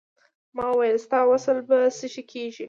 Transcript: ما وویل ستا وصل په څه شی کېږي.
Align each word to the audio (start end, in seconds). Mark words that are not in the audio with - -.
ما 0.55 0.65
وویل 0.71 0.97
ستا 1.05 1.19
وصل 1.31 1.57
په 1.67 1.77
څه 1.97 2.05
شی 2.13 2.23
کېږي. 2.31 2.59